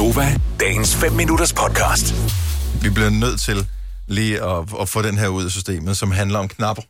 Gonova, 0.00 0.40
dagens 0.60 0.96
5 0.96 1.12
minutters 1.12 1.52
podcast. 1.52 2.14
Vi 2.82 2.90
bliver 2.90 3.10
nødt 3.10 3.40
til 3.40 3.66
lige 4.08 4.42
at, 4.44 4.64
at 4.80 4.88
få 4.88 5.02
den 5.02 5.18
her 5.18 5.28
ud 5.28 5.44
af 5.44 5.50
systemet, 5.50 5.96
som 5.96 6.10
handler 6.10 6.38
om 6.38 6.48
knapper. 6.48 6.82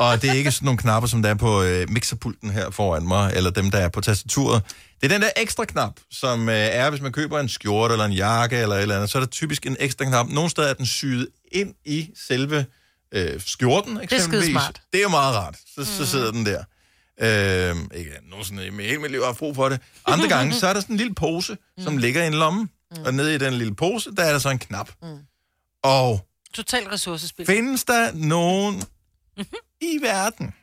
og 0.00 0.22
det 0.22 0.30
er 0.30 0.34
ikke 0.34 0.50
sådan 0.50 0.64
nogle 0.66 0.78
knapper, 0.78 1.08
som 1.08 1.22
der 1.22 1.30
er 1.30 1.34
på 1.34 1.62
øh, 1.62 1.90
mixerpulten 1.90 2.50
her 2.50 2.70
foran 2.70 3.08
mig, 3.08 3.32
eller 3.34 3.50
dem, 3.50 3.70
der 3.70 3.78
er 3.78 3.88
på 3.88 4.00
tastaturet. 4.00 4.62
Det 5.00 5.12
er 5.12 5.14
den 5.14 5.22
der 5.22 5.30
ekstra 5.36 5.64
knap, 5.64 5.92
som 6.10 6.48
øh, 6.48 6.54
er, 6.54 6.90
hvis 6.90 7.00
man 7.00 7.12
køber 7.12 7.40
en 7.40 7.48
skjorte 7.48 7.92
eller 7.92 8.04
en 8.04 8.12
jakke 8.12 8.56
eller 8.56 8.76
et 8.76 8.82
eller 8.82 8.94
andet, 8.94 9.10
så 9.10 9.18
er 9.18 9.22
der 9.22 9.28
typisk 9.30 9.66
en 9.66 9.76
ekstra 9.80 10.04
knap. 10.04 10.26
Nogle 10.28 10.50
steder 10.50 10.68
er 10.68 10.74
den 10.74 10.86
syet 10.86 11.28
ind 11.52 11.74
i 11.84 12.10
selve 12.28 12.66
øh, 13.12 13.40
skjorten, 13.46 14.00
eksempelvis. 14.02 14.44
skidesmart. 14.44 14.80
Det 14.92 14.98
er 14.98 15.02
jo 15.02 15.08
meget 15.08 15.36
rart. 15.36 15.56
Så, 15.74 15.84
så 15.84 16.06
sidder 16.06 16.32
den 16.32 16.46
der. 16.46 16.64
Øh, 17.20 17.76
ikke 17.94 18.12
nogensinde 18.30 18.66
i 18.66 18.70
hele 18.70 18.98
mit 18.98 19.10
liv 19.10 19.24
har 19.24 19.32
brug 19.32 19.54
for 19.54 19.68
det. 19.68 19.80
Andre 20.06 20.28
gange, 20.28 20.54
så 20.54 20.66
er 20.66 20.72
der 20.72 20.80
sådan 20.80 20.94
en 20.94 20.96
lille 20.96 21.14
pose, 21.14 21.56
som 21.78 21.96
ligger 21.96 22.22
i 22.22 22.26
en 22.26 22.34
lomme, 22.34 22.68
og 23.06 23.14
nede 23.14 23.34
i 23.34 23.38
den 23.38 23.54
lille 23.54 23.74
pose, 23.74 24.14
der 24.16 24.24
er 24.24 24.32
der 24.32 24.38
så 24.38 24.48
en 24.50 24.58
knap. 24.58 24.90
Og 25.82 26.26
Total 26.54 26.84
ressourcespil. 26.88 27.46
Findes 27.46 27.84
der 27.84 28.12
nogen 28.14 28.82
i 29.80 29.98
verden, 30.02 30.54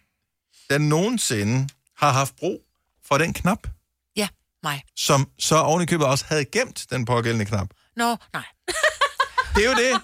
der 0.70 0.78
nogensinde 0.78 1.70
har 1.98 2.12
haft 2.12 2.36
brug 2.36 2.62
for 3.08 3.18
den 3.18 3.34
knap, 3.34 3.68
Ja, 4.16 4.28
mig. 4.64 4.84
som 4.96 5.30
så 5.40 5.56
oven 5.58 5.82
i 5.82 5.86
købet 5.86 6.08
også 6.08 6.26
havde 6.28 6.46
gemt 6.46 6.86
den 6.90 7.06
pågældende 7.06 7.46
knap? 7.46 7.68
Nå, 7.96 8.16
nej. 8.34 8.44
Det 9.56 9.66
er 9.66 9.70
jo 9.70 9.76
det. 9.76 10.02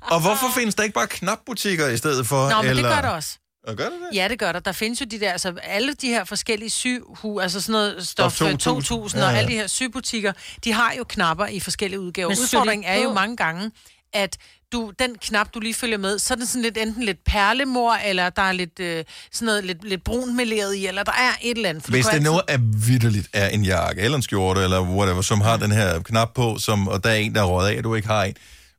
Og 0.00 0.20
hvorfor 0.20 0.46
findes 0.54 0.74
der 0.74 0.82
ikke 0.82 0.94
bare 0.94 1.06
knapbutikker 1.06 1.88
i 1.88 1.96
stedet 1.96 2.26
for? 2.26 2.50
Nå, 2.50 2.62
men 2.62 2.70
eller... 2.70 2.82
det 2.82 2.92
gør 2.96 3.00
der 3.02 3.08
også. 3.08 3.38
Og 3.66 3.76
gør 3.76 3.84
det 3.84 3.92
det? 4.10 4.16
Ja, 4.16 4.28
det 4.28 4.38
gør 4.38 4.52
der. 4.52 4.60
Der 4.60 4.72
findes 4.72 5.00
jo 5.00 5.06
de 5.10 5.20
der, 5.20 5.32
altså 5.32 5.52
alle 5.62 5.94
de 5.94 6.08
her 6.08 6.24
forskellige 6.24 6.70
syhu, 6.70 7.40
altså 7.40 7.60
sådan 7.60 7.72
noget 7.72 8.06
stof, 8.08 8.32
Stof 8.32 8.48
stof 8.48 8.48
2000. 8.58 8.84
2000 8.84 9.20
Ja, 9.22 9.26
og 9.28 9.32
ja. 9.32 9.38
alle 9.38 9.50
de 9.50 9.56
her 9.56 9.66
sybutikker, 9.66 10.32
de 10.64 10.72
har 10.72 10.94
jo 10.98 11.04
knapper 11.08 11.46
i 11.46 11.60
forskellige 11.60 12.00
udgaver. 12.00 12.28
Men 12.28 12.38
Udfordringen 12.38 12.84
er 12.88 13.02
jo 13.02 13.12
mange 13.12 13.36
gange, 13.36 13.70
at 14.12 14.36
du, 14.72 14.92
den 14.98 15.14
knap, 15.20 15.54
du 15.54 15.60
lige 15.60 15.74
følger 15.74 15.98
med, 15.98 16.18
så 16.18 16.34
er 16.34 16.36
den 16.36 16.46
sådan 16.46 16.62
lidt, 16.62 16.78
enten 16.78 17.02
lidt 17.02 17.24
perlemor, 17.26 17.92
eller 17.94 18.30
der 18.30 18.42
er 18.42 18.52
lidt, 18.52 18.80
øh, 18.80 19.04
sådan 19.32 19.46
noget, 19.46 19.64
lidt, 19.64 19.88
lidt 19.88 20.04
brun 20.04 20.36
meleret 20.36 20.74
i, 20.74 20.86
eller 20.86 21.02
der 21.02 21.12
er 21.12 21.30
et 21.42 21.56
eller 21.56 21.68
andet. 21.68 21.86
Hvis 21.86 22.06
det 22.06 22.12
altid- 22.14 22.30
nu 22.30 22.40
er 22.48 22.58
vidderligt 22.86 23.28
er 23.32 23.48
en 23.48 23.64
jakke, 23.64 24.02
eller 24.02 24.16
en 24.16 24.22
skjorte, 24.22 24.60
eller 24.62 24.80
whatever, 24.82 25.22
som 25.22 25.40
har 25.40 25.56
den 25.56 25.72
her 25.72 26.00
knap 26.02 26.34
på, 26.34 26.58
som, 26.58 26.88
og 26.88 27.04
der 27.04 27.10
er 27.10 27.14
en, 27.14 27.34
der 27.34 27.40
er 27.42 27.60
af, 27.66 27.76
og 27.78 27.84
du 27.84 27.94
ikke 27.94 28.08
har 28.08 28.24
en, 28.24 28.34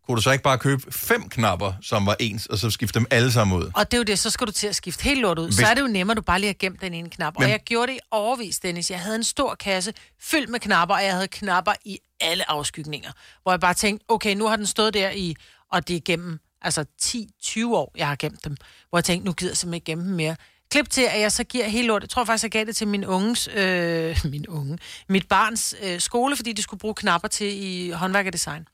kunne 0.06 0.16
du 0.18 0.22
så 0.22 0.32
ikke 0.32 0.44
bare 0.44 0.58
købe 0.58 0.92
fem 0.92 1.30
knapper, 1.30 1.74
som 1.82 2.06
var 2.06 2.16
ens, 2.20 2.46
og 2.46 2.58
så 2.58 2.70
skifte 2.70 3.00
dem 3.00 3.08
alle 3.12 3.32
sammen 3.32 3.58
ud? 3.58 3.72
Og 3.76 3.92
det 3.92 3.94
er 3.94 3.98
jo 3.98 4.04
det, 4.04 4.20
så 4.20 4.30
skal 4.30 4.48
du 4.48 4.52
til 4.52 4.68
at 4.68 4.76
skifte 4.76 5.04
helt 5.04 5.22
lort 5.22 5.40
ud. 5.40 5.46
Hvis... 5.46 5.56
Så 5.56 5.66
er 5.66 5.74
det 5.74 5.82
jo 5.82 5.88
nemmere, 5.88 6.14
at 6.14 6.18
du 6.18 6.22
bare 6.22 6.40
lige 6.40 6.48
har 6.48 6.56
gemt 6.60 6.82
den 6.82 6.94
ene 6.94 7.10
knap. 7.10 7.34
Men- 7.40 7.44
Og 7.46 7.50
jeg 7.52 7.60
gjorde 7.66 7.92
det 7.92 7.98
i 7.98 8.00
overvis, 8.12 8.60
Dennis. 8.60 8.92
Jeg 8.92 9.00
havde 9.00 9.16
en 9.16 9.24
stor 9.24 9.56
kasse 9.56 9.94
fyldt 10.22 10.50
med 10.50 10.60
knapper, 10.60 10.96
og 10.96 11.04
jeg 11.04 11.14
havde 11.14 11.28
knapper 11.28 11.74
i 11.86 12.00
alle 12.20 12.52
afskygninger. 12.52 13.12
Hvor 13.44 13.52
jeg 13.52 13.60
bare 13.60 13.74
tænkte, 13.74 14.06
okay, 14.08 14.36
nu 14.36 14.48
har 14.48 14.56
den 14.56 14.66
stået 14.66 14.94
der 14.94 15.10
i, 15.12 15.36
og 15.72 15.88
det 15.88 15.96
er 15.96 16.02
gennem 16.06 16.40
altså 16.62 16.86
10-20 17.04 17.66
år, 17.66 17.92
jeg 17.98 18.08
har 18.08 18.16
gemt 18.16 18.44
dem. 18.46 18.58
Hvor 18.90 18.98
jeg 19.00 19.04
tænkte, 19.04 19.26
nu 19.26 19.34
gider 19.34 19.52
jeg 19.52 19.58
simpelthen 19.58 19.76
ikke 19.76 19.86
gemme 19.86 20.04
dem 20.06 20.14
mere. 20.14 20.36
Klip 20.72 20.90
til, 20.90 21.02
at 21.02 21.20
jeg 21.22 21.32
så 21.32 21.44
giver 21.44 21.68
helt 21.68 21.88
lort. 21.88 22.02
Jeg 22.02 22.10
tror 22.10 22.26
faktisk, 22.26 22.44
jeg 22.44 22.52
gav 22.52 22.66
det 22.66 22.76
til 22.76 22.88
min 22.88 23.06
unges, 23.06 23.50
øh, 23.56 24.18
min 24.34 24.48
unge, 24.48 24.78
mit 25.10 25.28
barns 25.28 25.76
øh, 25.84 26.00
skole, 26.00 26.36
fordi 26.36 26.54
de 26.54 26.62
skulle 26.62 26.80
bruge 26.80 26.96
knapper 26.96 27.28
til 27.28 27.64
i 27.64 27.90
håndværk 27.92 28.26
og 28.26 28.34
design. 28.34 28.68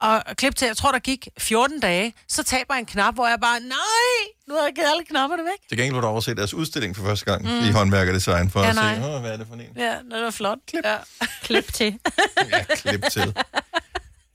Og 0.00 0.22
klip 0.36 0.54
til, 0.56 0.66
jeg 0.66 0.76
tror, 0.76 0.92
der 0.92 0.98
gik 0.98 1.28
14 1.38 1.80
dage, 1.80 2.14
så 2.28 2.42
taber 2.42 2.74
jeg 2.74 2.80
en 2.80 2.86
knap, 2.86 3.14
hvor 3.14 3.28
jeg 3.28 3.38
bare, 3.40 3.60
nej, 3.60 4.18
nu 4.48 4.54
har 4.54 4.62
jeg 4.62 4.72
givet 4.74 4.86
alle 4.92 5.04
knapperne 5.04 5.42
væk. 5.42 5.68
Til 5.68 5.78
gengæld 5.78 5.94
var 5.94 6.00
du 6.00 6.06
over 6.06 6.20
deres 6.20 6.54
udstilling 6.54 6.96
for 6.96 7.04
første 7.04 7.24
gang 7.24 7.42
mm. 7.42 7.68
i 7.68 7.70
håndværk 7.70 8.08
og 8.08 8.14
design, 8.14 8.50
for 8.50 8.60
Ja, 8.62 8.68
at 8.68 8.74
nej. 8.74 8.94
se, 8.94 9.04
Åh, 9.04 9.20
hvad 9.20 9.30
er 9.32 9.36
det 9.36 9.46
for 9.48 9.54
en? 9.54 9.60
Ja, 9.76 9.94
det 10.16 10.24
var 10.24 10.30
flot. 10.30 10.58
Klip. 10.68 10.84
Ja. 10.84 10.96
Klip 11.42 11.72
til. 11.72 11.98
Ja, 12.52 12.64
klip 12.74 13.04
til. 13.12 13.34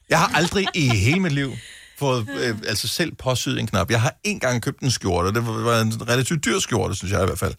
Jeg 0.09 0.19
har 0.19 0.31
aldrig 0.35 0.67
i 0.73 0.89
hele 0.89 1.19
mit 1.19 1.31
liv 1.31 1.53
fået 1.99 2.27
øh, 2.39 2.57
altså 2.67 2.87
selv 2.87 3.15
påsyet 3.15 3.59
en 3.59 3.67
knap. 3.67 3.91
Jeg 3.91 4.01
har 4.01 4.13
en 4.23 4.39
gang 4.39 4.61
købt 4.61 4.79
en 4.79 4.91
skjorte. 4.91 5.33
Det 5.33 5.47
var, 5.47 5.81
en 5.81 6.09
relativt 6.09 6.45
dyr 6.45 6.59
skjorte, 6.59 6.95
synes 6.95 7.11
jeg 7.11 7.23
i 7.23 7.25
hvert 7.25 7.39
fald. 7.39 7.53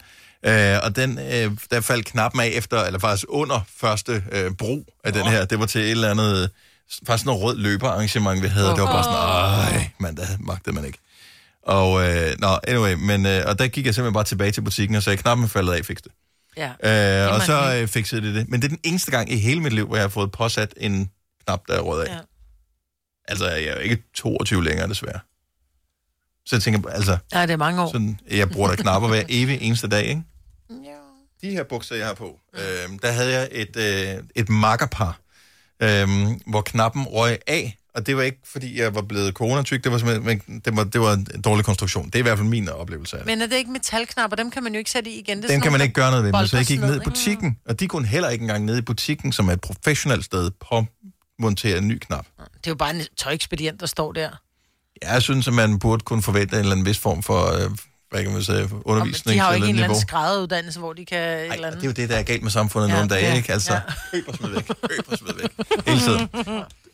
Øh, 0.45 0.79
og 0.83 0.95
den, 0.95 1.19
øh, 1.19 1.51
der 1.71 1.81
faldt 1.81 2.05
knappen 2.05 2.41
af 2.41 2.47
efter, 2.47 2.83
eller 2.83 2.99
faktisk 2.99 3.25
under 3.29 3.61
første 3.77 4.23
øh, 4.31 4.51
brug 4.51 4.85
af 5.03 5.13
den 5.13 5.27
her. 5.27 5.45
Det 5.45 5.59
var 5.59 5.65
til 5.65 5.81
et 5.81 5.91
eller 5.91 6.11
andet, 6.11 6.49
faktisk 7.07 7.25
noget 7.25 7.41
rød 7.41 7.57
løberarrangement, 7.57 8.41
vi 8.43 8.47
havde. 8.47 8.67
Det 8.69 8.79
var 8.81 8.85
bare 8.85 9.03
sådan, 9.03 9.79
ej, 9.79 9.89
mand, 9.99 10.17
det 10.17 10.27
magtede 10.39 10.75
man 10.75 10.85
ikke. 10.85 10.97
Og, 11.63 12.03
øh, 12.09 12.35
nå, 12.39 12.59
anyway, 12.67 12.93
men, 12.93 13.25
øh, 13.25 13.43
og 13.47 13.59
der 13.59 13.67
gik 13.67 13.85
jeg 13.85 13.95
simpelthen 13.95 14.13
bare 14.13 14.23
tilbage 14.23 14.51
til 14.51 14.61
butikken 14.61 14.95
og 14.95 15.03
sagde, 15.03 15.17
knappen 15.17 15.49
faldet 15.49 15.73
af, 15.73 15.85
fik 15.85 16.03
det. 16.03 16.11
ja. 16.57 17.25
Øh, 17.25 17.33
og 17.35 17.41
så 17.41 17.75
øh, 17.75 17.87
fikset 17.87 18.23
det 18.23 18.35
det. 18.35 18.49
Men 18.49 18.61
det 18.61 18.65
er 18.65 18.69
den 18.69 18.79
eneste 18.83 19.11
gang 19.11 19.31
i 19.31 19.37
hele 19.37 19.61
mit 19.61 19.73
liv, 19.73 19.87
hvor 19.87 19.95
jeg 19.95 20.03
har 20.03 20.09
fået 20.09 20.31
påsat 20.31 20.73
en 20.77 21.09
knap, 21.45 21.61
der 21.67 21.73
er 21.73 21.79
rød 21.81 22.01
af. 22.01 22.07
Ja. 22.07 22.13
Ja. 22.13 22.19
Altså, 23.27 23.49
jeg 23.49 23.63
er 23.63 23.73
jo 23.73 23.79
ikke 23.79 24.03
22 24.15 24.63
længere, 24.63 24.89
desværre. 24.89 25.19
Så 26.45 26.55
jeg 26.55 26.61
tænker, 26.63 26.89
altså, 26.89 27.17
ja, 27.33 27.41
det 27.41 27.51
er 27.51 27.57
mange 27.57 27.81
år. 27.81 27.87
sådan, 27.91 28.19
jeg 28.31 28.49
bruger 28.49 28.69
da 28.69 28.75
knapper 28.75 29.09
hver 29.09 29.23
evig 29.39 29.61
eneste 29.61 29.87
dag, 29.87 30.05
ikke? 30.05 30.23
De 31.41 31.49
her 31.49 31.63
bukser, 31.63 31.95
jeg 31.95 32.07
har 32.07 32.13
på, 32.13 32.39
øh, 32.53 32.61
der 33.01 33.11
havde 33.11 33.31
jeg 33.33 33.49
et, 33.51 33.75
øh, 33.75 34.23
et 34.35 34.49
makkerpar, 34.49 35.19
øh, 35.83 36.07
hvor 36.47 36.61
knappen 36.61 37.03
røg 37.03 37.37
af, 37.47 37.77
og 37.95 38.07
det 38.07 38.17
var 38.17 38.23
ikke, 38.23 38.37
fordi 38.45 38.79
jeg 38.79 38.95
var 38.95 39.01
blevet 39.01 39.33
coronatyk, 39.33 39.83
det 39.83 39.91
var 39.91 39.97
simpelthen, 39.97 40.41
men 40.47 40.59
det 40.65 40.75
var, 40.77 40.83
det 40.83 41.01
var 41.01 41.13
en 41.13 41.41
dårlig 41.41 41.65
konstruktion. 41.65 42.05
Det 42.05 42.15
er 42.15 42.19
i 42.19 42.21
hvert 42.21 42.37
fald 42.37 42.47
min 42.47 42.69
oplevelse 42.69 43.17
af 43.17 43.19
det. 43.19 43.27
Men 43.27 43.41
er 43.41 43.47
det 43.47 43.55
ikke 43.55 43.71
metalknapper? 43.71 44.35
Dem 44.35 44.51
kan 44.51 44.63
man 44.63 44.73
jo 44.73 44.77
ikke 44.77 44.91
sætte 44.91 45.09
i 45.09 45.19
igen. 45.19 45.37
Det 45.37 45.43
Den 45.43 45.49
sådan 45.49 45.61
kan 45.61 45.71
man 45.71 45.81
ikke 45.81 45.93
gøre 45.93 46.11
noget 46.11 46.25
ved, 46.25 46.31
men 46.31 46.47
så 46.47 46.57
jeg 46.57 46.65
gik 46.65 46.79
ned 46.79 46.95
i 46.95 47.03
butikken, 47.03 47.57
og 47.65 47.79
de 47.79 47.87
kunne 47.87 48.07
heller 48.07 48.29
ikke 48.29 48.41
engang 48.41 48.65
ned 48.65 48.77
i 48.77 48.81
butikken, 48.81 49.31
som 49.31 49.49
er 49.49 49.53
et 49.53 49.61
professionelt 49.61 50.25
sted, 50.25 50.51
på 50.69 50.85
montere 51.39 51.77
en 51.77 51.87
ny 51.87 51.97
knap. 51.97 52.25
Det 52.37 52.67
er 52.67 52.71
jo 52.71 52.75
bare 52.75 52.95
en 52.95 53.01
tøjekspedient, 53.17 53.79
der 53.79 53.85
står 53.85 54.11
der. 54.11 54.29
Jeg 55.01 55.21
synes, 55.21 55.47
at 55.47 55.53
man 55.53 55.79
burde 55.79 56.03
kunne 56.03 56.21
forvente 56.21 56.55
en 56.55 56.59
eller 56.59 56.71
anden 56.71 56.85
vis 56.85 56.99
form 56.99 57.23
for, 57.23 57.51
øh, 57.51 57.71
hvad 58.13 58.23
kan 58.23 58.33
man 58.33 58.43
sige, 58.43 58.63
Og 58.63 58.81
undervisning 58.85 59.35
de 59.35 59.39
har 59.39 59.49
jo 59.49 59.55
ikke 59.55 59.67
en 59.67 59.75
eller 59.75 59.83
anden 59.83 60.01
skrædderuddannelse, 60.01 60.79
hvor 60.79 60.93
de 60.93 61.05
kan... 61.05 61.17
Ej, 61.19 61.43
eller 61.43 61.57
og 61.57 61.67
andet. 61.67 61.73
det 61.73 61.83
er 61.83 61.87
jo 61.87 61.93
det, 61.93 62.09
der 62.09 62.15
er 62.15 62.23
galt 62.23 62.43
med 62.43 62.51
samfundet 62.51 62.87
Ja, 62.87 62.93
ja, 62.93 62.99
nogle 62.99 63.15
dage, 63.15 63.27
ja, 63.27 63.35
ikke? 63.35 63.53
Altså, 63.53 63.73
ja. 63.73 63.79
ja. 63.87 63.93
køb 64.11 64.27
og 64.27 64.35
smid 64.35 64.49
væk, 64.49 64.67
køb 64.67 65.11
og 65.11 65.17
smid 65.17 65.33
væk, 65.41 65.67
hele 65.87 65.99
tiden. 65.99 66.29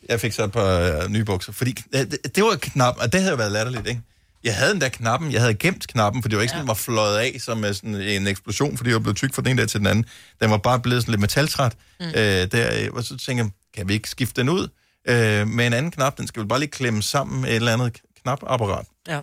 Jeg 0.08 0.20
fik 0.20 0.32
så 0.32 0.44
et 0.44 0.52
par 0.52 0.78
øh, 0.78 1.08
nye 1.08 1.24
bukser, 1.24 1.52
fordi 1.52 1.74
øh, 1.94 2.00
det, 2.00 2.36
det 2.36 2.44
var 2.44 2.56
knap, 2.60 2.96
og 3.00 3.12
det 3.12 3.22
havde 3.22 3.38
været 3.38 3.52
latterligt, 3.52 3.86
ikke? 3.88 4.00
Jeg 4.44 4.56
havde 4.56 4.72
den 4.72 4.80
der 4.80 4.88
knappen, 4.88 5.32
jeg 5.32 5.40
havde 5.40 5.54
gemt 5.54 5.88
knappen, 5.88 6.22
for 6.22 6.28
det 6.28 6.36
var 6.36 6.42
ikke 6.42 6.50
sådan, 6.50 6.60
den 6.60 6.68
var 6.68 6.74
fløjet 6.74 7.18
af 7.18 7.36
som 7.40 7.58
med 7.58 7.74
sådan 7.74 7.94
en 7.94 8.26
eksplosion, 8.26 8.76
fordi 8.76 8.90
jeg 8.90 8.94
var 8.94 9.00
blevet 9.00 9.16
tyk 9.16 9.34
fra 9.34 9.42
den 9.42 9.50
ene 9.50 9.60
dag 9.60 9.68
til 9.68 9.78
den 9.80 9.86
anden. 9.86 10.04
Den 10.40 10.50
var 10.50 10.56
bare 10.56 10.80
blevet 10.80 11.02
sådan 11.02 11.12
lidt 11.12 11.20
metaltræt. 11.20 11.72
Mm. 12.00 12.06
Øh, 12.06 12.12
der, 12.52 12.88
og 12.92 13.04
så 13.04 13.16
tænkte 13.16 13.44
jeg, 13.44 13.50
kan 13.76 13.88
vi 13.88 13.92
ikke 13.92 14.10
skifte 14.10 14.40
den 14.40 14.48
ud 14.48 14.68
øh, 15.08 15.48
med 15.48 15.66
en 15.66 15.72
anden 15.72 15.92
knap? 15.92 16.18
Den 16.18 16.26
skal 16.26 16.40
vel 16.40 16.48
bare 16.48 16.58
lige 16.58 16.70
klemme 16.70 17.02
sammen 17.02 17.40
med 17.40 17.50
et 17.50 17.56
eller 17.56 17.72
andet 17.72 17.98
knapapparat. 18.22 18.86
Ja. 19.08 19.20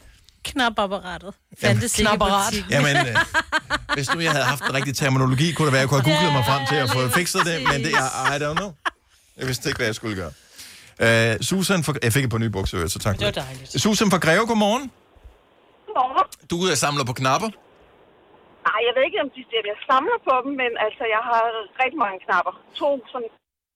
Knapapparatet. 0.51 1.31
Jamen, 1.33 1.57
Fandtes 1.61 1.99
i 1.99 2.01
knapperat. 2.03 2.53
Jamen, 2.73 2.95
øh, 3.07 3.15
hvis 3.97 4.07
nu 4.13 4.19
jeg 4.27 4.31
havde 4.35 4.47
haft 4.53 4.63
den 4.67 4.73
rigtige 4.77 4.93
terminologi, 5.01 5.47
kunne 5.53 5.65
det 5.67 5.73
være, 5.75 5.81
at 5.81 5.85
jeg 5.85 5.89
kunne 5.89 6.01
have 6.01 6.09
googlet 6.11 6.31
mig 6.37 6.45
frem 6.51 6.61
til 6.71 6.77
at 6.85 6.89
få 6.95 6.99
fikset 7.19 7.41
det, 7.49 7.55
men 7.71 7.77
det 7.85 7.93
er, 8.03 8.07
I 8.33 8.37
don't 8.43 8.57
know. 8.61 8.71
Jeg 9.39 9.45
vidste 9.49 9.63
ikke, 9.69 9.79
hvad 9.79 9.87
jeg 9.91 9.97
skulle 9.99 10.15
gøre. 10.21 10.33
Uh, 11.05 11.33
Susan, 11.49 11.79
for, 11.85 11.91
jeg 12.07 12.11
fik 12.17 12.23
et 12.27 12.31
par 12.35 12.41
nye 12.43 12.53
bukser, 12.57 12.87
så 12.95 12.99
tak 13.05 13.13
for 13.15 13.19
Det 13.23 13.35
var 13.35 13.37
dejligt. 13.43 13.81
Susan 13.85 14.07
fra 14.13 14.19
Greve, 14.25 14.43
godmorgen. 14.51 14.85
Godmorgen. 15.85 16.27
Du 16.51 16.57
er 16.71 16.75
samler 16.83 17.05
på 17.11 17.15
knapper. 17.21 17.49
Nej, 18.67 18.79
jeg 18.87 18.93
ved 18.95 19.03
ikke, 19.09 19.19
om 19.25 19.29
de 19.35 19.41
siger, 19.49 19.61
at 19.63 19.67
jeg 19.73 19.79
samler 19.91 20.19
på 20.29 20.33
dem, 20.43 20.51
men 20.61 20.71
altså, 20.85 21.03
jeg 21.15 21.21
har 21.29 21.41
rigtig 21.83 21.99
mange 22.05 22.17
knapper. 22.25 22.53
To 22.79 22.89
sådan 23.11 23.29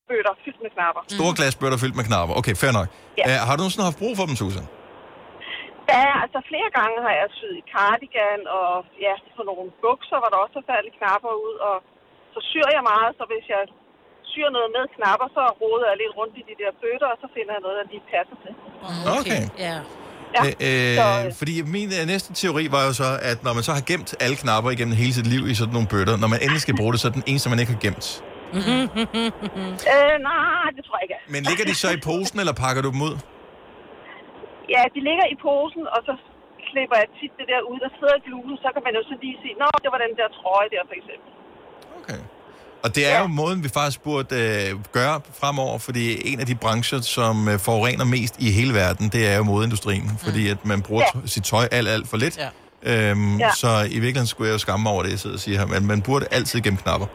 bøtter 0.08 0.34
fyldt 0.44 0.60
med 0.64 0.70
knapper. 0.76 1.02
Store 1.18 1.32
glasbøtter 1.38 1.78
fyldt 1.82 1.96
med 1.98 2.04
knapper. 2.10 2.34
Okay, 2.40 2.54
fair 2.62 2.72
nok. 2.78 2.88
Ja. 3.18 3.24
Uh, 3.28 3.38
har 3.46 3.52
du 3.56 3.60
nogensinde 3.62 3.84
haft 3.90 3.98
brug 4.02 4.14
for 4.18 4.24
dem, 4.28 4.36
Susan? 4.42 4.64
Der 5.92 6.00
er, 6.10 6.14
altså 6.24 6.38
flere 6.50 6.70
gange 6.78 6.96
har 7.06 7.14
jeg 7.20 7.28
syet 7.38 7.56
i 7.62 7.64
cardigan, 7.74 8.40
og 8.60 8.72
ja, 9.06 9.14
for 9.36 9.44
nogle 9.50 9.68
bukser, 9.84 10.16
hvor 10.20 10.30
der 10.32 10.38
også 10.44 10.56
er 10.62 10.66
faldet 10.72 10.92
knapper 10.98 11.32
ud, 11.46 11.56
og 11.68 11.76
så 12.34 12.40
syr 12.50 12.66
jeg 12.76 12.84
meget, 12.92 13.10
så 13.18 13.24
hvis 13.32 13.46
jeg 13.54 13.62
syr 14.32 14.48
noget 14.56 14.70
med 14.76 14.84
knapper, 14.96 15.28
så 15.36 15.42
roder 15.62 15.86
jeg 15.90 15.96
lidt 16.02 16.14
rundt 16.18 16.34
i 16.40 16.42
de 16.50 16.54
der 16.62 16.70
bøtter, 16.82 17.08
og 17.14 17.18
så 17.22 17.26
finder 17.36 17.52
jeg 17.56 17.62
noget, 17.66 17.76
der 17.80 17.84
lige 17.92 18.04
passer 18.14 18.36
til. 18.44 18.52
Okay. 19.18 19.42
Ja. 19.66 19.76
Ja, 20.36 20.42
Øh, 20.68 20.94
så, 21.00 21.08
øh, 21.26 21.32
fordi 21.40 21.54
min 21.76 21.88
øh, 21.98 22.02
næste 22.12 22.30
teori 22.40 22.64
var 22.76 22.82
jo 22.88 22.92
så, 23.02 23.08
at 23.30 23.38
når 23.46 23.52
man 23.58 23.62
så 23.68 23.72
har 23.78 23.84
gemt 23.90 24.10
alle 24.24 24.36
knapper 24.42 24.70
igennem 24.74 24.96
hele 25.02 25.14
sit 25.18 25.28
liv 25.34 25.42
i 25.52 25.54
sådan 25.60 25.74
nogle 25.76 25.88
bøtter, 25.94 26.14
når 26.22 26.28
man 26.34 26.38
endelig 26.44 26.62
skal 26.66 26.74
bruge 26.80 26.92
det, 26.92 27.00
så 27.00 27.06
er 27.08 27.14
den 27.20 27.26
eneste, 27.30 27.46
man 27.52 27.58
ikke 27.62 27.72
har 27.76 27.82
gemt. 27.86 28.06
øh, 29.92 30.14
nej, 30.30 30.66
det 30.76 30.82
tror 30.86 30.96
jeg 30.98 31.04
ikke. 31.06 31.16
Men 31.34 31.40
ligger 31.50 31.64
de 31.70 31.74
så 31.82 31.88
i 31.96 32.00
posen, 32.08 32.36
eller 32.42 32.54
pakker 32.64 32.82
du 32.86 32.90
dem 32.94 33.02
ud? 33.08 33.14
Ja, 34.74 34.82
de 34.94 35.00
ligger 35.08 35.26
i 35.34 35.36
posen, 35.46 35.84
og 35.94 36.00
så 36.08 36.12
klipper 36.68 36.96
jeg 37.02 37.08
tit 37.18 37.32
det 37.40 37.46
der 37.52 37.60
ud, 37.70 37.78
der 37.84 37.90
sidder 37.98 38.14
i 38.20 38.22
blusen, 38.26 38.56
så 38.64 38.68
kan 38.74 38.82
man 38.86 38.92
jo 38.98 39.02
så 39.10 39.14
lige 39.22 39.36
sige, 39.42 39.54
nå, 39.62 39.68
det 39.84 39.88
var 39.94 40.00
den 40.06 40.12
der 40.20 40.28
trøje 40.38 40.68
der, 40.74 40.82
for 40.90 40.96
eksempel. 41.00 41.30
Okay. 42.00 42.20
Og 42.84 42.88
det 42.96 43.04
er 43.12 43.18
jo 43.22 43.26
måden, 43.40 43.58
vi 43.66 43.70
faktisk 43.78 44.00
burde 44.08 44.34
øh, 44.44 44.68
gøre 44.98 45.16
fremover, 45.40 45.78
fordi 45.88 46.04
en 46.32 46.38
af 46.42 46.46
de 46.50 46.56
brancher, 46.64 47.00
som 47.16 47.34
øh, 47.52 47.56
forurener 47.66 48.06
mest 48.16 48.34
i 48.46 48.48
hele 48.58 48.72
verden, 48.82 49.04
det 49.14 49.22
er 49.32 49.36
jo 49.40 49.44
modeindustrien, 49.52 50.04
mm. 50.12 50.18
fordi 50.26 50.42
at 50.54 50.60
man 50.72 50.78
bruger 50.88 51.04
Ja. 51.14 51.26
sit 51.34 51.44
tøj 51.52 51.64
alt, 51.78 51.88
alt 51.94 52.06
for 52.12 52.16
lidt. 52.24 52.36
Ja. 52.44 52.50
Øhm, 52.90 53.36
Ja. 53.44 53.50
Så 53.62 53.70
i 53.96 53.98
virkeligheden 54.04 54.30
skulle 54.32 54.46
jeg 54.48 54.54
jo 54.58 54.62
skamme 54.66 54.82
mig 54.84 54.92
over 54.94 55.02
det, 55.04 55.10
jeg 55.14 55.20
sidder 55.24 55.36
og 55.40 55.44
siger 55.46 55.56
her, 55.60 55.68
men 55.74 55.82
man 55.92 55.98
burde 56.08 56.24
altid 56.36 56.58
gemme 56.66 56.78
knapper. 56.84 57.08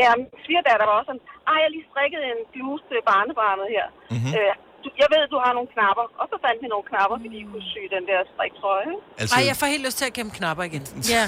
Ja, 0.00 0.08
min 0.20 0.28
svigerdatter 0.44 0.84
var 0.90 0.96
også 1.00 1.08
sådan, 1.12 1.24
ej, 1.50 1.56
jeg 1.60 1.66
har 1.68 1.72
lige 1.76 1.86
strikket 1.92 2.20
en 2.32 2.40
bluse 2.54 2.84
til 2.90 2.98
barnebarnet 3.10 3.66
her. 3.76 3.86
Mhm. 3.92 4.14
Mm-hmm. 4.14 4.32
Øh, 4.40 4.52
du, 4.84 4.88
jeg 5.02 5.08
ved, 5.14 5.22
du 5.34 5.38
har 5.44 5.52
nogle 5.58 5.68
knapper. 5.74 6.04
Og 6.20 6.24
så 6.30 6.36
fandt 6.44 6.58
vi 6.62 6.66
nogle 6.74 6.86
knapper, 6.90 7.14
fordi 7.22 7.28
de 7.36 7.46
kunne 7.50 7.66
sy 7.72 7.82
den 7.96 8.04
der 8.10 8.18
striktrøje. 8.32 8.92
Altså, 9.20 9.34
Ej, 9.36 9.42
jeg 9.50 9.56
får 9.60 9.68
helt 9.74 9.84
lyst 9.88 9.96
til 10.00 10.06
at 10.10 10.14
gemme 10.18 10.32
knapper 10.38 10.64
igen. 10.70 10.82
Ja. 11.16 11.24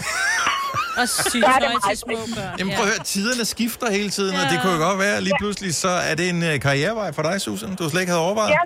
Og 1.00 1.06
det 1.06 1.32
sygtøj 1.32 1.75
til 1.88 1.97
små 2.05 2.19
børn. 2.37 2.55
Jamen 2.58 2.73
prøv 2.76 2.85
at 2.87 2.91
høre, 2.93 3.03
tiderne 3.14 3.44
skifter 3.55 3.87
hele 3.99 4.11
tiden, 4.17 4.35
ja. 4.37 4.41
og 4.41 4.44
det 4.50 4.56
kunne 4.62 4.75
jo 4.76 4.81
godt 4.88 4.99
være, 5.06 5.17
lige 5.26 5.37
pludselig 5.43 5.70
så 5.85 5.93
er 6.11 6.14
det 6.20 6.26
en 6.35 6.41
uh, 6.50 6.55
karrierevej 6.67 7.08
for 7.17 7.23
dig, 7.29 7.35
Susan, 7.47 7.69
du 7.79 7.82
slet 7.93 8.03
ikke 8.05 8.12
havde 8.14 8.25
overvejet. 8.29 8.53
Ja, 8.58 8.62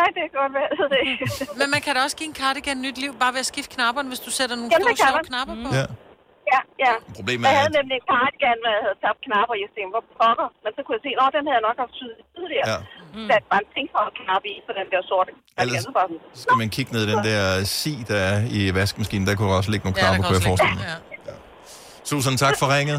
nej, 0.00 0.08
det 0.16 0.20
kan 0.26 0.32
godt 0.42 0.52
være. 0.58 0.68
Det. 0.92 1.00
Men 1.60 1.66
man 1.74 1.80
kan 1.84 1.90
da 1.96 2.00
også 2.06 2.16
give 2.20 2.28
en 2.32 2.38
cardigan 2.42 2.78
nyt 2.86 2.96
liv, 3.04 3.12
bare 3.22 3.32
ved 3.36 3.42
at 3.46 3.50
skifte 3.52 3.70
knapperne, 3.76 4.08
hvis 4.12 4.22
du 4.26 4.30
sætter 4.38 4.54
nogle 4.58 4.70
Jamen, 4.74 4.96
sjove 5.02 5.18
man. 5.20 5.26
knapper 5.30 5.54
på. 5.64 5.68
Ja. 5.78 5.86
ja, 6.52 6.60
ja. 6.84 6.92
Problemet 7.18 7.42
Jeg 7.44 7.52
er, 7.54 7.58
havde 7.62 7.72
at... 7.74 7.78
nemlig 7.78 7.94
en 8.00 8.06
cardigan, 8.12 8.56
hvor 8.62 8.70
jeg 8.76 8.82
havde 8.86 8.98
tabt 9.04 9.20
knapper, 9.26 9.52
og 9.56 9.60
jeg 9.64 9.70
tænkte, 9.76 9.92
hvor 9.96 10.04
pokker. 10.20 10.48
Men 10.64 10.70
så 10.76 10.80
kunne 10.84 10.94
jeg 10.98 11.04
se, 11.06 11.12
at 11.24 11.32
den 11.36 11.42
havde 11.48 11.58
jeg 11.60 11.64
nok 11.68 11.76
haft 11.84 11.94
syet 12.00 12.18
tidligere. 12.36 12.66
Ja. 12.72 12.78
Ja. 13.14 13.20
Mm. 13.20 13.28
Der 13.30 13.38
var 13.52 13.58
en 13.64 13.68
ting 13.76 13.86
for 13.94 14.00
at 14.08 14.12
knappe 14.20 14.46
i, 14.54 14.56
for 14.66 14.72
den 14.78 14.86
der 14.92 15.00
sorte. 15.10 15.30
Ellers-. 15.60 15.82
Så 15.86 15.90
bare 15.98 16.08
Så 16.34 16.42
skal 16.42 16.56
man 16.62 16.68
kigge 16.76 16.90
ned 16.94 17.02
i 17.06 17.10
den 17.12 17.22
der 17.30 17.64
si, 17.80 17.92
der 18.10 18.18
er 18.30 18.38
i 18.58 18.74
vaskemaskinen. 18.74 19.26
Der 19.28 19.34
kunne 19.38 19.52
også 19.60 19.70
ligge 19.70 19.84
nogle 19.86 19.96
Ja, 20.00 20.02
der 20.06 20.08
knapper, 20.08 20.22
kan 20.22 20.28
kunne 20.28 20.38
jeg 20.40 20.48
forestille 20.50 20.76
mig. 20.80 20.86
ja. 21.28 21.32
Susan, 22.10 22.36
tak 22.44 22.54
for 22.60 22.66
ringet. 22.76 22.98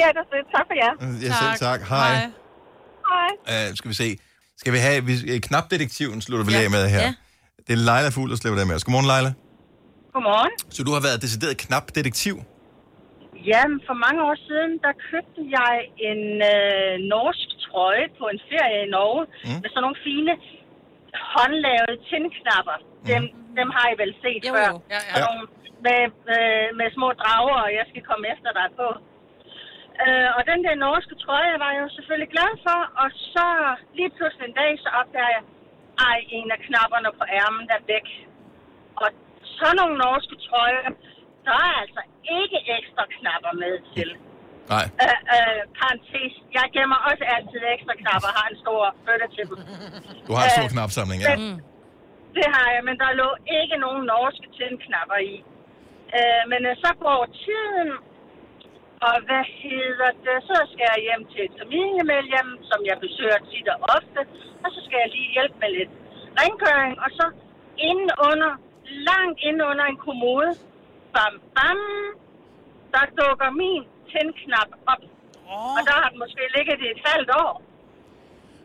Ja, 0.00 0.06
det 0.14 0.20
er 0.24 0.28
det. 0.36 0.42
Tak 0.56 0.64
for 0.70 0.74
jer. 0.82 0.92
Ja, 1.26 1.32
selv 1.42 1.54
tak. 1.68 1.80
Hej. 1.94 2.14
Hej. 3.12 3.30
Uh, 3.70 3.76
skal 3.78 3.88
vi 3.92 3.94
se. 4.04 4.08
Skal 4.62 4.72
vi 4.72 4.78
have... 4.86 4.98
Vi, 5.08 5.14
eh, 5.34 5.40
knapdetektiven 5.48 6.18
slutter 6.26 6.44
vi 6.46 6.50
lige 6.52 6.64
af 6.64 6.70
med 6.70 6.84
her. 6.96 7.00
Ja. 7.00 7.14
Det 7.66 7.72
er 7.78 7.82
Leila 7.88 8.08
Fugl, 8.14 8.30
der 8.32 8.36
slipper 8.36 8.58
det 8.60 8.66
med 8.70 8.74
os. 8.78 8.84
Godmorgen, 8.84 9.08
Leila. 9.12 9.30
Godmorgen. 10.14 10.52
Så 10.76 10.80
du 10.86 10.90
har 10.96 11.02
været 11.08 11.18
decideret 11.26 11.54
knapdetektiv? 11.66 12.34
Jamen, 13.50 13.78
for 13.88 13.96
mange 14.06 14.20
år 14.28 14.36
siden, 14.48 14.72
der 14.84 14.92
købte 15.10 15.40
jeg 15.58 15.74
en 16.10 16.22
øh, 16.52 16.92
norsk 17.14 17.48
trøje 17.66 18.06
på 18.18 18.24
en 18.32 18.40
ferie 18.50 18.78
i 18.86 18.90
Norge, 18.96 19.22
Mm. 19.26 19.48
mm. 19.50 19.58
med 19.62 19.68
sådan 19.70 19.84
nogle 19.86 19.98
fine 20.08 20.32
håndlavede 21.34 21.96
tindknapper. 22.10 22.76
Dem, 23.10 23.22
dem 23.58 23.68
har 23.76 23.86
I 23.92 23.96
vel 24.02 24.12
set 24.24 24.42
Jo, 24.48 24.52
før. 24.54 24.66
jo. 24.72 24.76
Ja, 24.94 25.00
Ja. 25.10 25.14
ja. 25.20 25.24
Nogle 25.26 25.42
Med, 25.86 26.02
med, 26.30 26.46
med 26.80 26.88
små 26.96 27.08
drager, 27.22 27.56
og 27.66 27.70
jeg 27.78 27.84
skal 27.90 28.02
komme 28.10 28.24
efter 28.34 28.50
dig 28.60 28.68
på. 28.80 28.86
Øh, 30.04 30.28
og 30.36 30.42
den 30.50 30.60
der 30.66 30.74
norske 30.86 31.14
trøje 31.24 31.54
var 31.64 31.70
jeg 31.74 31.82
jo 31.86 31.90
selvfølgelig 31.96 32.30
glad 32.36 32.52
for, 32.66 32.80
og 33.02 33.08
så 33.34 33.46
lige 33.98 34.10
pludselig 34.16 34.44
en 34.48 34.56
dag, 34.62 34.72
så 34.84 34.88
opdager 35.00 35.30
jeg, 35.36 35.42
ej, 36.08 36.18
en 36.38 36.48
af 36.56 36.60
knapperne 36.66 37.10
på 37.18 37.24
ærmen 37.40 37.64
der 37.68 37.76
er 37.80 37.86
væk. 37.94 38.08
Og 39.02 39.08
sådan 39.58 39.76
nogle 39.80 39.96
norske 40.04 40.36
trøjer, 40.46 40.82
der 41.46 41.54
er 41.68 41.74
altså 41.84 42.00
ikke 42.40 42.58
ekstra 42.78 43.04
knapper 43.16 43.52
med 43.62 43.74
til. 43.94 44.10
Nej. 44.74 44.84
Øh, 45.04 45.18
øh, 45.34 45.60
parentes, 45.78 46.32
jeg 46.58 46.66
gemmer 46.76 46.98
også 47.10 47.24
altid 47.36 47.60
ekstra 47.74 47.94
knapper, 48.02 48.30
har 48.38 48.46
en 48.52 48.58
stor 48.64 48.82
bøtte 49.06 49.26
til 49.36 49.44
dem. 49.50 49.56
Du 50.26 50.30
har 50.36 50.44
en 50.48 50.52
stor 50.58 50.68
Øh, 50.70 50.74
knapsamling, 50.74 51.20
ja. 51.26 51.28
men- 51.36 51.60
Det 52.38 52.46
har 52.56 52.68
jeg, 52.74 52.82
men 52.88 52.96
der 53.02 53.10
lå 53.22 53.28
ikke 53.60 53.76
nogen 53.84 54.02
norske 54.14 54.46
tændknapper 54.58 55.18
i. 55.32 55.34
Øh, 56.18 56.42
men 56.50 56.60
øh, 56.70 56.74
så 56.84 56.90
går 57.04 57.20
tiden, 57.44 57.90
og 59.08 59.14
hvad 59.28 59.44
hedder 59.62 60.10
det, 60.26 60.38
så 60.50 60.56
skal 60.72 60.86
jeg 60.94 61.00
hjem 61.08 61.22
til 61.32 61.40
et 61.48 61.54
familiemedlem, 61.62 62.48
som 62.70 62.80
jeg 62.90 62.96
besøger 63.04 63.38
tit 63.50 63.68
og 63.74 63.78
ofte, 63.96 64.20
og 64.64 64.68
så 64.74 64.78
skal 64.86 64.98
jeg 65.02 65.10
lige 65.16 65.30
hjælpe 65.36 65.56
med 65.62 65.70
lidt 65.78 65.92
rengøring, 66.40 66.94
og 67.04 67.10
så 67.18 67.26
inde 67.90 68.08
under, 68.30 68.52
langt 69.10 69.38
inde 69.48 69.62
under 69.70 69.84
en 69.92 69.98
kommode, 70.06 70.50
bam 71.14 71.34
bam, 71.56 71.80
der 72.94 73.04
dukker 73.20 73.50
min 73.62 73.82
tændknap 74.16 74.70
op. 74.92 75.02
Og 75.78 75.80
der 75.88 75.94
har 76.00 76.08
den 76.12 76.18
måske 76.24 76.42
ligget 76.56 76.78
i 76.86 76.88
et 76.94 77.00
halvt 77.10 77.30
år. 77.44 77.52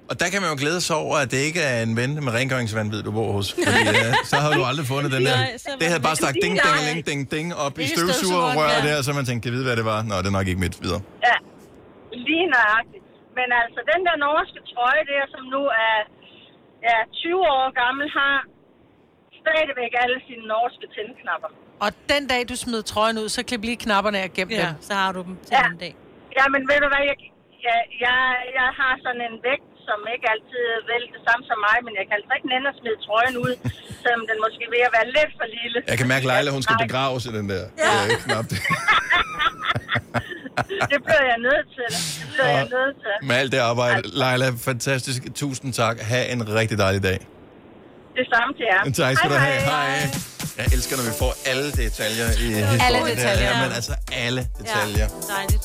Og 0.09 0.15
der 0.21 0.27
kan 0.33 0.39
man 0.43 0.49
jo 0.53 0.57
glæde 0.63 0.81
sig 0.87 0.95
over, 1.05 1.15
at 1.23 1.27
det 1.33 1.39
ikke 1.49 1.61
er 1.71 1.77
en 1.87 1.93
ven 1.99 2.11
med 2.25 2.31
rengøringsvandvid, 2.39 3.01
du 3.07 3.11
bor 3.17 3.29
hos. 3.37 3.47
Fordi 3.57 3.81
øh, 4.01 4.11
så 4.31 4.35
har 4.43 4.51
du 4.57 4.61
aldrig 4.69 4.85
fundet 4.93 5.09
den 5.15 5.23
der. 5.29 5.37
Nej, 5.43 5.79
Det 5.81 5.87
havde 5.91 6.03
bare 6.09 6.17
sagt 6.25 6.35
ding, 6.45 6.53
ding, 6.65 6.77
ding, 6.89 6.99
ding, 7.09 7.21
ding 7.35 7.47
op 7.65 7.75
i 7.83 7.85
støvsugerrøret, 7.93 8.79
ja. 8.83 8.87
der, 8.87 8.95
så 9.05 9.09
man 9.17 9.23
tænkte, 9.27 9.41
kan 9.45 9.51
vide, 9.55 9.65
hvad 9.67 9.75
det 9.81 9.85
var? 9.93 9.99
Nå, 10.09 10.13
det 10.23 10.29
er 10.31 10.37
nok 10.39 10.47
ikke 10.51 10.61
mit 10.65 10.75
videre. 10.85 11.01
Ja, 11.27 11.37
lige 12.27 12.45
nøjagtigt. 12.55 13.05
Men 13.37 13.47
altså, 13.61 13.79
den 13.91 14.01
der 14.07 14.15
norske 14.27 14.59
trøje 14.71 15.03
der, 15.13 15.23
som 15.33 15.43
nu 15.55 15.61
er 15.87 15.97
ja, 16.87 16.97
20 17.23 17.39
år 17.57 17.65
gammel, 17.81 18.05
har 18.19 18.35
stadigvæk 19.41 19.91
alle 20.03 20.17
sine 20.27 20.43
norske 20.53 20.85
tændknapper. 20.95 21.51
Og 21.85 21.89
den 22.13 22.23
dag, 22.31 22.41
du 22.51 22.55
smed 22.65 22.81
trøjen 22.91 23.17
ud, 23.21 23.27
så 23.35 23.41
klip 23.49 23.61
lige 23.69 23.79
knapperne 23.85 24.17
af 24.21 24.25
og 24.29 24.33
gem 24.39 24.49
Ja, 24.49 24.55
dem. 24.61 24.71
så 24.87 24.93
har 25.01 25.11
du 25.15 25.21
dem 25.27 25.35
til 25.47 25.53
Ja. 25.57 25.63
en 25.75 25.77
dag. 25.85 25.93
Ja, 26.37 26.45
men 26.53 26.61
ved 26.69 26.77
du 26.83 26.87
hvad, 26.93 27.03
jeg, 27.09 27.17
jeg, 27.67 27.79
jeg, 28.05 28.17
jeg 28.59 28.67
har 28.79 28.93
sådan 29.05 29.21
en 29.29 29.35
vægt, 29.47 29.67
som 29.87 29.99
ikke 30.13 30.25
altid 30.33 30.61
er 30.77 30.81
vel 30.91 31.03
det 31.15 31.21
samme 31.27 31.41
som 31.49 31.57
mig, 31.67 31.77
men 31.85 31.93
jeg 31.99 32.05
kan 32.07 32.13
altså 32.19 32.31
ikke 32.37 32.49
nænde 32.53 32.67
at 32.73 32.75
smide 32.81 32.97
trøjen 33.05 33.35
ud, 33.45 33.53
selvom 34.03 34.23
den 34.29 34.37
måske 34.45 34.61
er 34.67 34.71
ved 34.75 34.81
at 34.89 34.93
være 34.97 35.07
lidt 35.17 35.31
for 35.39 35.47
lille. 35.57 35.77
Jeg 35.91 35.97
kan 36.01 36.07
mærke, 36.13 36.25
Leila, 36.31 36.49
hun 36.57 36.63
skal 36.65 36.75
Nej, 36.77 36.85
begraves 36.87 37.23
i 37.29 37.31
den 37.37 37.45
der 37.53 37.63
ja. 37.83 37.91
øh, 38.11 38.15
knap. 38.25 38.45
Det 40.93 40.99
bliver 41.07 41.23
jeg 41.33 41.39
nødt 41.47 41.67
til. 41.77 41.87
Det 42.19 42.27
bliver 42.33 42.51
jeg 42.59 42.67
nødt 42.77 42.95
til. 43.03 43.13
Med 43.27 43.35
alt 43.41 43.51
det 43.55 43.57
arbejde. 43.71 44.01
Leila, 44.21 44.47
fantastisk. 44.69 45.21
Tusind 45.41 45.73
tak. 45.81 45.95
Ha' 46.11 46.25
en 46.33 46.41
rigtig 46.59 46.77
dejlig 46.77 47.03
dag. 47.09 47.19
Det 48.17 48.25
samme 48.33 48.51
til 48.57 48.65
jer. 48.71 48.81
Tak 49.01 49.15
skal 49.17 49.29
du 49.29 49.35
Hej, 49.35 49.45
have. 49.45 49.61
hej. 49.61 49.89
Hej. 49.89 50.30
Jeg 50.57 50.65
elsker, 50.73 50.95
når 50.97 51.03
vi 51.03 51.11
får 51.19 51.35
alle 51.45 51.71
detaljer 51.71 52.25
i 52.31 52.35
historien. 52.35 52.81
Alle 52.81 52.99
detaljer. 52.99 53.49
Ja, 53.49 53.63
men 53.63 53.71
altså 53.71 53.95
alle 54.11 54.47
detaljer. 54.59 55.07
Ja, 55.29 55.33
dejligt. 55.35 55.63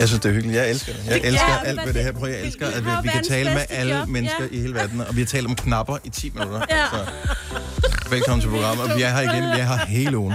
Jeg 0.00 0.08
synes, 0.08 0.22
det 0.22 0.28
er 0.28 0.32
hyggeligt. 0.34 0.58
Jeg 0.60 0.70
elsker 0.70 0.92
det. 0.92 1.02
Jeg 1.06 1.20
Ja, 1.22 1.28
elsker 1.28 1.46
men 1.58 1.66
alt 1.66 1.86
ved 1.86 1.94
det- 1.94 2.02
her 2.04 2.12
program. 2.12 2.30
Jeg 2.30 2.40
elsker, 2.40 2.66
at 2.66 2.84
vi, 2.84 2.90
vi 3.02 3.08
kan 3.08 3.24
tale 3.24 3.54
med 3.54 3.64
alle 3.70 3.98
job, 3.98 4.08
mennesker 4.08 4.44
ja. 4.52 4.56
i 4.56 4.60
hele 4.60 4.74
verden. 4.74 5.00
Og 5.00 5.16
vi 5.16 5.20
har 5.20 5.26
talt 5.26 5.46
om 5.46 5.54
knapper 5.54 5.96
i 6.04 6.10
10 6.10 6.30
minutter. 6.30 6.62
Ja. 6.70 6.84
Så 8.02 8.08
velkommen 8.10 8.40
til 8.40 8.48
programmet. 8.50 8.96
Vi 8.96 9.02
er 9.02 9.08
her 9.10 9.20
igen. 9.20 9.44
Vi 9.44 9.60
er 9.60 9.64
her 9.66 9.86
hele 9.86 10.18
ugen. 10.18 10.34